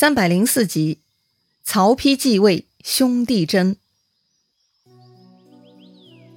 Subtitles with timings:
[0.00, 1.00] 三百零四集，
[1.62, 3.76] 曹丕继位，兄弟争。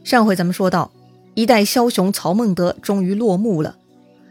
[0.03, 0.91] 上回咱们说到，
[1.33, 3.77] 一代枭雄曹孟德终于落幕了，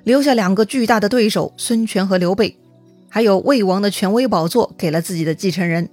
[0.04, 2.58] 留下两个巨大的对手孙权和刘备，
[3.08, 5.88] 还有魏王的权威宝座给了自己的继承人。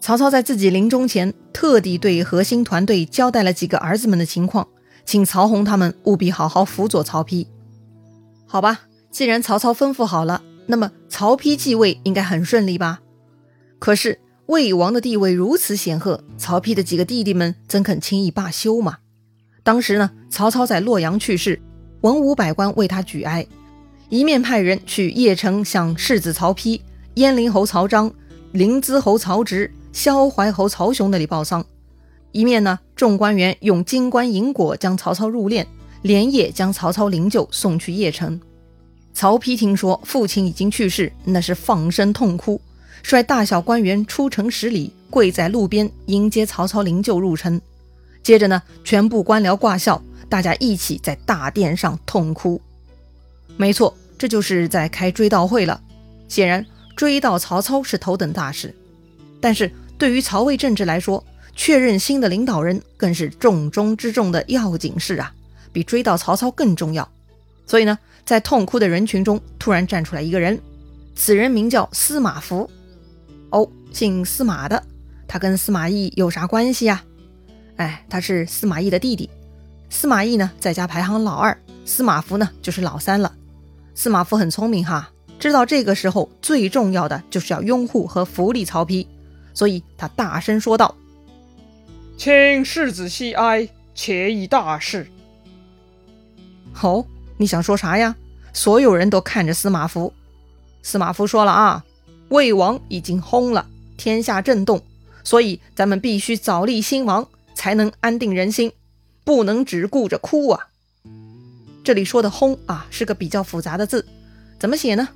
[0.00, 4.66] 曹操在自己临终前，特地对核心团队交代了几个儿子们的情况，
[5.04, 7.46] 请曹洪他们务必好好辅佐曹丕。
[8.44, 8.80] 好吧，
[9.12, 10.42] 既然曹操吩咐好了。
[10.66, 13.00] 那么曹丕继位应该很顺利吧？
[13.78, 18.98] 可是魏王的地位如此显赫，曹丕的几个弟弟们怎肯轻易罢休嘛？
[19.62, 21.60] 当时呢，曹操在洛阳去世，
[22.02, 23.46] 文武百官为他举哀，
[24.08, 26.80] 一面派人去邺城向世子曹丕、
[27.16, 28.12] 鄢陵侯曹彰、
[28.52, 31.64] 临淄侯曹植、萧怀侯曹雄那里报丧，
[32.32, 35.66] 一面呢，众官员用金冠银果将曹操入殓，
[36.02, 38.40] 连夜将曹操灵柩送去邺城。
[39.16, 42.60] 曹丕听说父亲已经去世，那是放声痛哭，
[43.02, 47.58] 率大小官员出城十里，跪在路边迎接曹操灵柩入城。
[48.22, 52.60] 接着呢，全部官僚挂孝，大家一起在大殿上痛哭。
[53.56, 55.80] 没错，这就是在开追悼会了。
[56.28, 58.74] 显然，追悼曹操是头等大事，
[59.40, 65.32] 但是对于曹魏政治来说，确认新的领导人更是重中之重的要紧事啊，
[65.72, 67.10] 比追悼曹操更重要。
[67.66, 67.98] 所以呢。
[68.26, 70.60] 在痛哭的人群中，突然站出来一个人，
[71.14, 72.68] 此人名叫司马孚。
[73.50, 74.82] 哦，姓司马的，
[75.28, 77.04] 他跟司马懿有啥关系呀？
[77.76, 79.30] 哎，他是司马懿的弟弟。
[79.88, 83.32] 司马懿呢，在家排行老二，司马孚呢就是老三了。
[83.94, 89.06] 司马孚很聪明哈，知道这个时候最重要的就是要拥护和扶立曹丕，
[89.54, 90.92] 所以他大声说道
[92.18, 95.06] ：“请世子息哀，且以大事。”
[96.82, 97.06] 哦。
[97.38, 98.16] 你想说啥呀？
[98.52, 100.12] 所有人都看着司马孚。
[100.82, 101.84] 司马孚说了啊，
[102.28, 103.66] 魏王已经轰了，
[103.96, 104.82] 天下震动，
[105.22, 108.72] 所以咱们必须早立新王，才能安定人心，
[109.24, 110.68] 不能只顾着哭啊。
[111.84, 114.06] 这里说的轰啊，是个比较复杂的字，
[114.58, 115.08] 怎么写呢？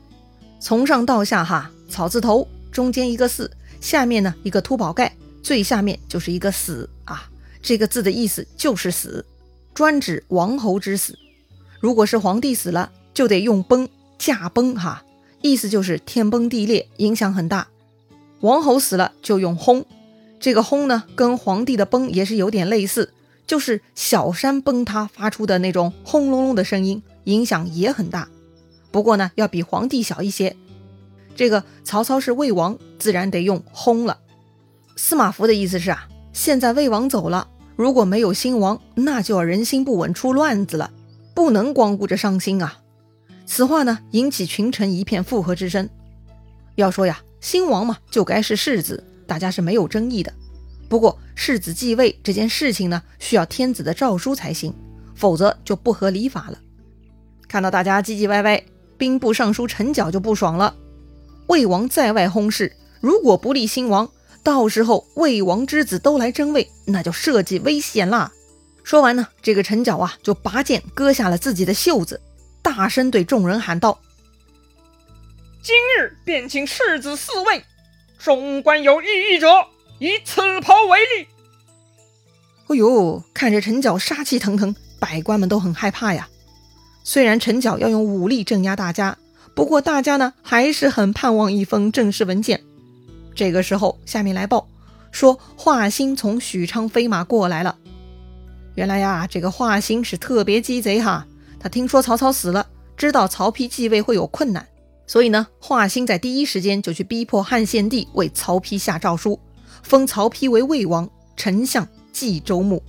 [0.61, 3.50] 从上到下哈，草字头，中间一个四，
[3.81, 7.31] 下面呢一个秃宝盖，最下面就是一个死啊。
[7.62, 9.25] 这个字的意思就是死，
[9.73, 11.19] 专指王侯之死。
[11.81, 15.03] 如果是皇帝死了，就得用崩驾崩哈，
[15.41, 17.69] 意思就是天崩地裂，影响很大。
[18.41, 19.85] 王侯死了就用轰，
[20.39, 23.13] 这个轰呢，跟皇帝的崩也是有点类似，
[23.47, 28.29] 就是小山崩塌发出的那种轰隆隆的声音，影响也很大。
[28.91, 30.57] 不过呢，要比皇帝小一些。
[31.35, 34.19] 这个曹操是魏王，自然得用轰了。
[34.97, 40.91] 司马孚的意思是啊，现在魏王走了，如果没有新王，那就要人心不稳，出乱子了。
[41.41, 42.81] 不能光顾着伤心啊！
[43.47, 45.89] 此话呢，引起群臣一片附和之声。
[46.75, 50.31] 要说呀，新王嘛，就该是世子，大家是没有争议的。
[50.87, 54.75] 不过，世子继位这件事情呢，需要天子的诏书才行，
[55.15, 56.59] 否则就不合礼法了。
[57.49, 58.62] 看到大家唧唧歪歪，
[58.99, 60.77] 兵部尚书陈角就不爽了。
[61.47, 64.11] 魏王在外薨逝，如果不立新王，
[64.43, 68.31] 到时候魏王之子都来争位，那就社稷危险啦！
[68.91, 72.21] 说完呢，这个陈角啊就拔剑割下了自己的袖子，
[72.61, 74.01] 大声对众人喊道
[75.62, 77.62] ：“今日便请世子嗣位，
[78.19, 79.47] 众官有异议者，
[80.00, 81.29] 以此袍为例。”
[82.67, 86.29] 哎呦，看着陈角杀气腾腾，百官们都很害怕呀。
[87.05, 89.17] 虽然陈角要用武力镇压大家，
[89.55, 92.61] 不过大家呢还是很盼望一封正式文件。
[93.37, 94.69] 这个时候，下面来报
[95.12, 97.77] 说华歆从许昌飞马过来了。
[98.75, 101.26] 原来呀，这个华歆是特别鸡贼哈。
[101.58, 102.66] 他听说曹操死了，
[102.97, 104.66] 知道曹丕继位会有困难，
[105.06, 109.38] 所以呢，华歆在第一时间就去逼迫汉献帝为曹丕下诏书，
[109.82, 112.82] 封曹丕为魏王，丞相冀州牧。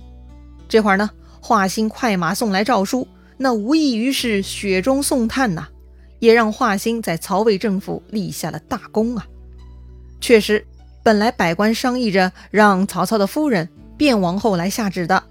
[0.68, 1.10] 这会儿呢，
[1.40, 3.06] 华歆快马送来诏书，
[3.36, 5.68] 那无异于是雪中送炭呐，
[6.18, 9.26] 也让华歆在曹魏政府立下了大功啊。
[10.20, 10.64] 确实，
[11.02, 13.68] 本来百官商议着让曹操的夫人
[13.98, 15.22] 卞王后来下旨的。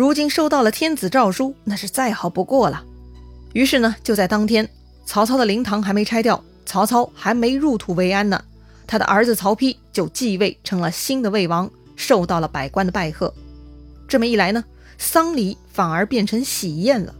[0.00, 2.82] 如今收到了天子诏书，那是再好不过了。
[3.52, 4.66] 于是呢，就在当天，
[5.04, 8.42] 曹操的灵堂还没拆掉，曹操还没入土为安呢，
[8.86, 13.30] 他的儿子曹丕就继位成了新的魏王，受到了百官的拜贺。
[14.08, 14.64] 这么一来呢，
[14.96, 17.14] 丧礼反而变成喜宴了。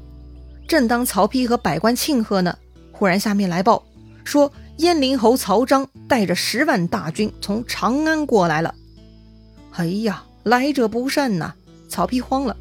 [0.66, 2.56] 正当曹丕和百官庆贺呢，
[2.92, 3.84] 忽然下面来报
[4.24, 8.74] 说，燕陵侯曹彰带着十万大军从长安过来了。
[9.72, 11.52] 哎呀，来者不善呐！
[11.90, 12.56] 曹丕慌了，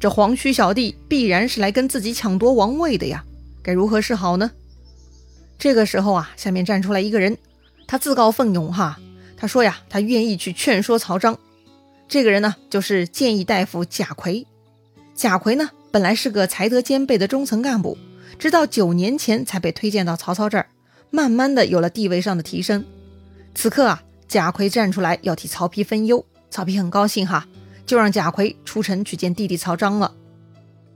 [0.00, 3.22] 这黄须小弟必然是来跟自己抢夺王位的呀，
[3.62, 4.50] 该如何是好呢？
[5.58, 7.36] 这个时候啊，下面站出来一个人，
[7.86, 8.98] 他自告奋勇哈，
[9.36, 11.38] 他说呀，他愿意去劝说曹彰。
[12.08, 14.46] 这个人呢，就是谏议大夫贾逵。
[15.14, 17.98] 贾逵呢，本来是个才德兼备的中层干部，
[18.38, 20.70] 直到九年前才被推荐到曹操这儿，
[21.10, 22.82] 慢慢的有了地位上的提升。
[23.54, 27.46] 此刻啊，贾逵站出来要替曹丕分忧，曹丕很高兴哈，
[27.90, 30.14] 就让贾逵出城去见弟弟曹彰了。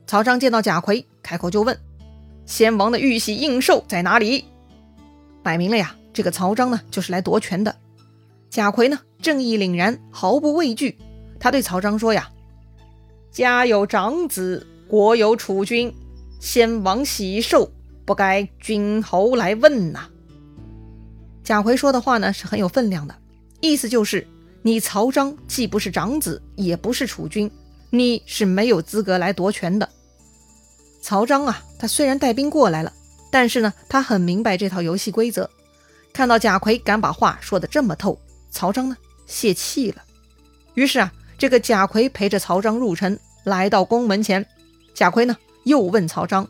[0.07, 1.77] 曹彰见到贾逵，开口就问
[2.47, 4.45] ：“先王的玉玺印绶在哪里？”
[5.43, 7.75] 摆明了呀，这个曹彰呢，就是来夺权的。
[8.49, 10.97] 贾逵呢，正义凛然，毫不畏惧。
[11.41, 12.31] 他对曹彰说呀
[13.33, 15.93] ：“家有长子，国有储君，
[16.39, 17.73] 先王喜寿，
[18.05, 20.09] 不该君侯来问呐。”
[21.43, 23.17] 贾逵说的话呢，是很有分量的，
[23.61, 24.25] 意思就是
[24.67, 27.51] 你曹彰既不是长子，也不是储君，
[27.91, 29.87] 你是没有资格来夺权的。
[31.03, 32.91] 曹彰啊，他虽然带兵过来了，
[33.31, 35.51] 但是呢，他很明白这套游戏规则。
[36.15, 38.19] 看到贾逵敢把话说得这么透，
[38.51, 38.97] 曹彰呢
[39.27, 40.03] 泄气了。
[40.73, 44.47] 于是啊，这个贾逵陪着曹彰入城，来到宫门前。
[44.95, 46.49] 贾逵呢又问曹彰：“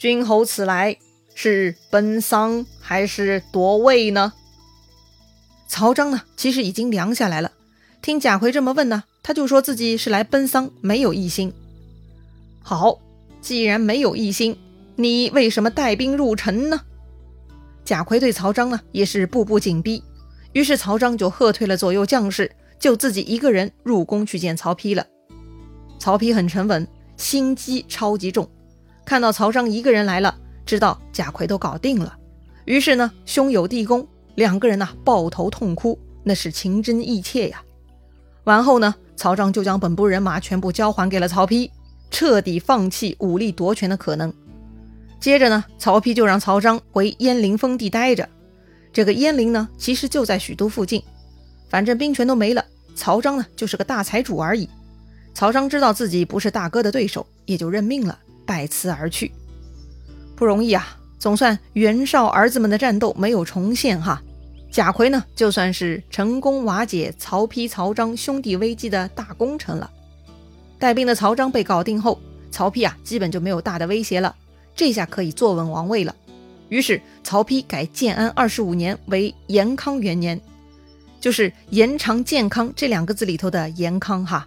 [0.00, 0.96] 君侯此来
[1.34, 4.32] 是奔丧还是夺位呢？”
[5.68, 7.52] 曹彰呢其实已经凉下来了，
[8.00, 11.52] 听贾逵这么问呢，他就说自己是来奔丧，没有异心。
[12.62, 12.98] 好，
[13.40, 14.56] 既然没有异心，
[14.96, 16.80] 你为什么带兵入城呢？
[17.84, 20.02] 贾逵对曹彰呢也是步步紧逼，
[20.52, 25.06] 于是曹彰就喝退了左右将士，就自己一个人入宫去见曹丕了。
[25.98, 26.86] 曹丕很沉稳，
[27.16, 28.48] 心机超级重，
[29.04, 32.16] 看到曹彰一个人来了，知道贾逵都搞定了，
[32.64, 37.62] 于是呢兄友弟恭，两个人呢抱头痛哭，那是情真意切呀。
[38.44, 41.68] 完后呢，曹彰就将本部人马全部交还给了曹丕。
[42.08, 44.32] 彻底放弃武力夺权的可能。
[45.18, 48.28] 接着呢，曹丕就让曹彰回鄢陵封地待着。
[48.92, 51.02] 这个鄢陵呢，其实就在许都附近。
[51.68, 54.68] 反正兵权都没了，曹彰呢就是个大财主而已。
[55.34, 58.16] 曹彰知道自己不是大哥的对手，也就认命了，
[58.46, 59.32] 拜辞而去。
[60.36, 64.22] 不容易啊，总算袁绍儿子们的战斗没有重现哈。
[64.76, 69.90] 贾逵呢，就算是成功瓦解曹丕、曹彰兄弟危机的大功臣了。
[70.78, 72.20] 带兵的曹彰被搞定后，
[72.50, 74.36] 曹丕啊基本就没有大的威胁了，
[74.74, 76.14] 这下可以坐稳王位了。
[76.68, 80.38] 于是曹丕改建安二十五年为延康元年，
[81.22, 84.46] 就是延长健康这两个字里头的延康哈。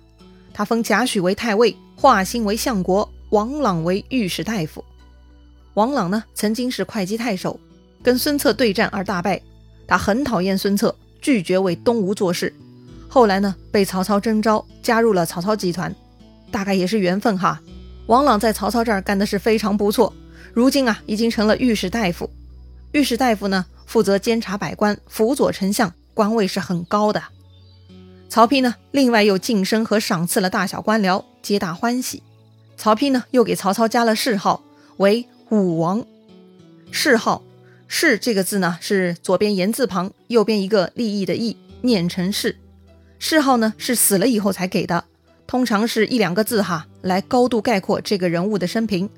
[0.53, 4.85] 他封贾诩为太尉，华歆为相国，王朗为御史大夫。
[5.73, 7.59] 王朗呢曾经是会稽太守，
[8.03, 9.41] 跟孙策对战而大败，
[9.89, 12.53] 他很讨厌孙策，拒绝为东吴做事。
[13.07, 15.93] 后来呢被曹操征召，加入了曹操集团。
[16.51, 17.59] 大概也是缘分哈，
[18.05, 20.13] 王朗在曹操这儿干的是非常不错，
[20.53, 22.29] 如今啊已经成了御史大夫。
[22.91, 27.23] 御史大夫呢负责监察百官，辅佐丞相，官位是很高的。
[28.29, 32.21] 曹丕呢另外又晋升和赏赐了大小官僚，皆大欢喜。
[32.77, 34.61] 曹丕呢又给曹操加了谥号
[34.97, 36.05] 为武王。
[36.91, 37.41] 谥号
[37.89, 42.55] “谥”这个字呢是左边言字旁，右边一个利益的“益”，念成“是”。
[43.19, 45.03] 谥号呢是死了以后才给的。
[45.47, 49.09] 通常是一两个字哈，来高度概括这个人物的生平。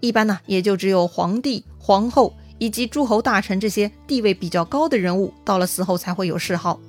[0.00, 6.80] 一般呢，也就只有皇帝、皇后以及诸侯大臣这些地位比较高的人物，到了死后才会有谥号。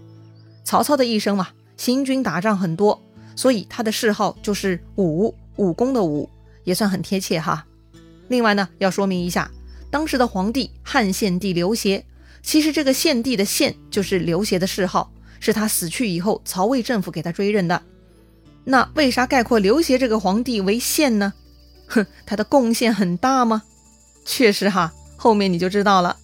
[0.64, 3.00] 曹操的一生嘛，行军打仗很多，
[3.36, 6.28] 所以他的谥号就是武，武功的武，
[6.64, 7.66] 也算很贴切哈。
[8.28, 9.50] 另外呢，要说明一下，
[9.90, 12.06] 当时的皇帝汉献帝刘协，
[12.44, 17.82] 其实这个献帝的献就是刘协的谥号，是他死去以后，曹魏政府给他追认的。
[18.66, 21.34] 那为啥概括刘协这个皇帝为献呢？
[21.88, 23.64] 哼，他的贡献很大吗？
[24.26, 26.18] 确实哈，后面你就知道了。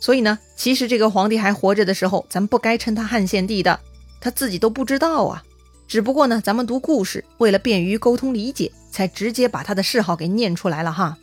[0.00, 3.78] 所以呢，其实这个皇帝还活着的时候，咱不该称他汉献帝的，
[4.20, 5.42] 他自己都不知道啊。
[5.86, 11.16] 只不过呢，咱们读故事，为了便于沟通理解，才直接把他的谥号给念出来了哈。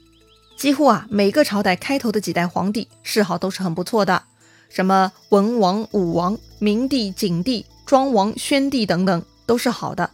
[0.55, 4.23] 几乎啊，每个朝代开头的几代皇帝谥号都是很不错的，
[4.69, 10.09] 什么文王、武王、明帝、景帝、庄王、宣帝等等，都是好的。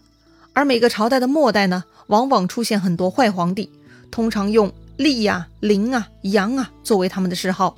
[0.54, 3.70] 而每个朝代的末代呢，往往出现很多坏皇帝，
[4.10, 7.78] 通常用厉呀、凌啊、杨啊作为他们的谥号，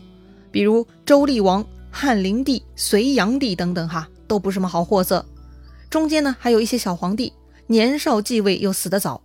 [0.49, 5.25] 比如周厉王、汉灵帝、隋炀帝等等，哈，都不是什么好货色。
[5.89, 7.33] 中间呢，还有一些小皇帝，
[7.67, 9.21] 年少继位又死得早，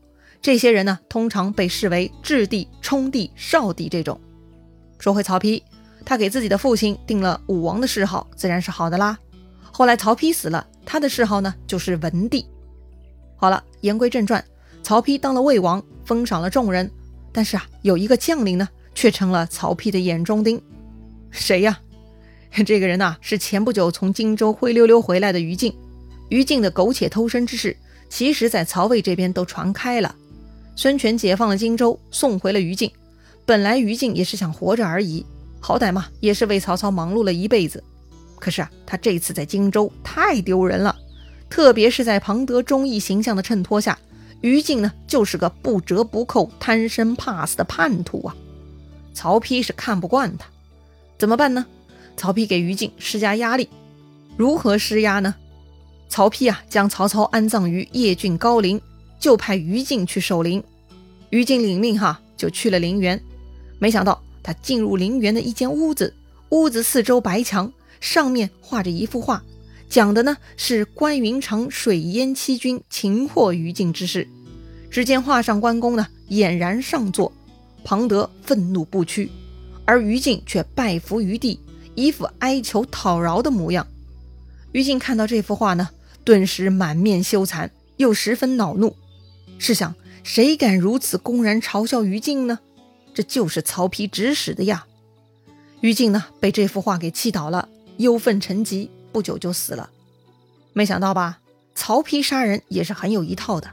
[0.47, 4.21] 这些人呢，通常被视为质帝、冲帝、少帝这种。
[4.97, 5.61] 说回曹丕，
[6.05, 9.19] 他给自己的父亲定了武王的谥号，自然是好的啦。
[9.73, 12.47] 后来曹丕死了，他的谥号呢，就是文帝。
[13.35, 14.45] 好了，言归正传，
[14.85, 16.88] 曹丕当了魏王，封赏了众人，
[17.33, 20.62] 但是啊，有一个将领呢，却成了曹丕的眼中钉。
[21.33, 21.81] 谁呀？
[22.65, 25.76] 这个人呐，是前不久从荆州灰溜溜回来的于禁。
[26.29, 27.76] 于禁的苟且偷生之事，
[28.09, 30.15] 其实在曹魏这边都传开了。
[30.76, 32.90] 孙权解放了荆州，送回了于禁。
[33.47, 35.25] 本来于禁也是想活着而已，
[35.59, 37.83] 好歹嘛，也是为曹操忙碌了一辈子。
[38.38, 40.95] 可是啊，他这次在荆州太丢人了，
[41.49, 43.99] 特别是在庞德忠义形象的衬托下，
[44.42, 48.37] 于禁呢就是个不折不扣、贪生怕死的叛徒啊。
[49.14, 50.47] 曹丕是看不惯他，
[51.18, 51.64] 怎么办呢？
[52.18, 53.71] 曹丕给于禁施加压力，
[54.37, 55.35] 如何施压呢？
[56.09, 58.78] 曹丕啊，将曹操安葬于邺郡高陵，
[59.26, 60.62] 就派于禁去守陵。
[61.30, 63.21] 于禁领命哈，就去了陵园。
[63.80, 66.14] 没想到他进入陵园的一间屋子，
[66.50, 69.42] 屋子四周白墙，上面画着一幅画，
[69.88, 74.28] 讲的呢是关云长水淹七军，擒获于禁之事。
[74.92, 77.33] 只见画上关公呢俨然上座，
[77.83, 79.28] 庞德愤怒不屈，
[79.85, 81.59] 而于禁却拜伏于地，
[81.97, 83.85] 一副哀求讨饶的模样。
[84.71, 85.88] 于禁看到这幅画呢，
[86.23, 88.95] 顿时满面羞惭，又十分恼怒。
[89.59, 92.59] 试想，谁敢如此公然嘲笑于禁呢？
[93.15, 94.87] 这就是曹丕指使的呀！
[95.81, 99.91] 于禁呢，被这幅画给气倒了，忧愤成疾，不久就死了。
[100.73, 101.39] 没想到吧？
[101.75, 103.71] 曹丕杀人也是很有一套的。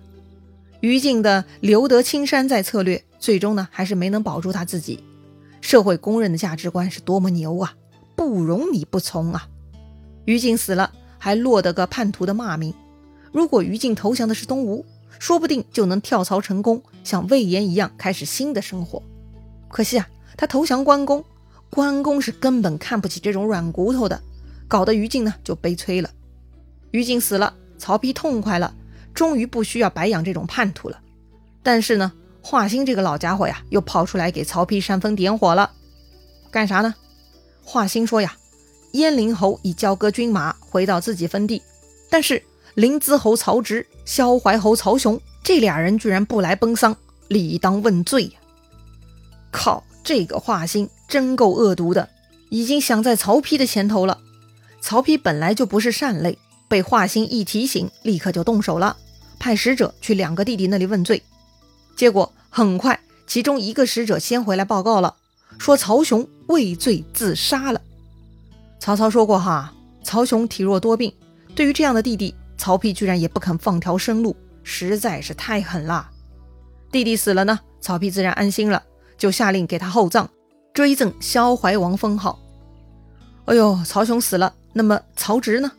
[0.82, 5.04] 于禁的留得青山在策略，最终呢，还是没能保住他自己。
[5.62, 7.74] 社会公认的价值观是多么牛啊，
[8.16, 9.48] 不容你不从啊！
[10.26, 12.74] 于禁死了，还落得个叛徒的骂名。
[13.32, 14.86] 如果于禁投降的是东吴，
[15.24, 19.02] 说不定就能跳槽成功，像魏延一样开始新的生活。
[19.70, 21.24] 可惜啊，他投降关公，
[21.70, 24.22] 关公是根本看不起这种软骨头的，
[24.68, 26.10] 搞得于禁呢就悲催了。
[26.92, 28.76] 于禁死了，曹丕痛快了，
[29.14, 31.00] 终于不需要白养这种叛徒了。
[31.64, 32.12] 但是呢，
[32.42, 35.72] 华歆这个老家伙呀，又跑出来给曹丕煽风点火了，
[36.52, 36.94] 干啥呢？
[37.64, 38.36] 华歆说呀。
[38.92, 41.64] 燕陵侯已交割军马回到自己封地，
[42.10, 42.44] 但是
[42.76, 46.96] 临淄侯曹植、萧怀侯曹雄这俩人居然不来奔丧，
[47.28, 48.32] 理当问罪呀！
[49.52, 52.10] 靠，这个华歆真够恶毒的，
[52.50, 54.20] 已经想在曹丕的前头了。
[54.82, 56.38] 曹丕本来就不是善类，
[56.68, 58.98] 被华歆一提醒，立刻就动手了，
[59.40, 61.22] 派使者去两个弟弟那里问罪。
[61.96, 65.16] 结果很快，其中一个使者先回来报告了，
[65.60, 67.80] 说曹雄畏罪自杀了。
[68.80, 71.14] 曹操说过哈，曹雄体弱多病，
[71.54, 76.10] 对于这样的弟弟，曹丕居然也不肯放条生路，实在是太狠了。
[76.90, 78.82] 弟弟死了呢，曹丕自然安心了，
[79.18, 80.30] 就下令给他厚葬，
[80.74, 82.40] 追赠萧怀王封号。
[83.48, 85.70] 哎呦，曹雄死了，那么曹植呢？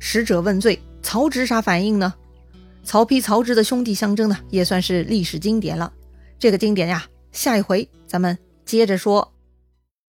[0.00, 2.12] 使者问罪，曹植啥反应呢？
[2.82, 5.92] 曹丕、曹植的兄弟相争呢，也算是历史经典了。
[6.40, 9.32] 这个经典呀，下一回咱们接着说。